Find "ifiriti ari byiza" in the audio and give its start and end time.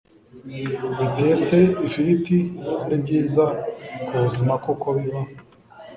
1.87-3.45